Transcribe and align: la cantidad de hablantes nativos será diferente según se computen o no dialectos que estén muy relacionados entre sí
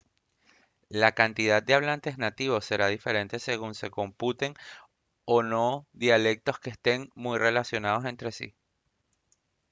la 0.89 1.11
cantidad 1.11 1.61
de 1.61 1.75
hablantes 1.75 2.17
nativos 2.17 2.65
será 2.65 2.87
diferente 2.87 3.37
según 3.37 3.75
se 3.75 3.91
computen 3.91 4.55
o 5.25 5.43
no 5.43 5.85
dialectos 5.93 6.57
que 6.59 6.71
estén 6.71 7.11
muy 7.13 7.37
relacionados 7.37 8.05
entre 8.05 8.31
sí 8.31 8.55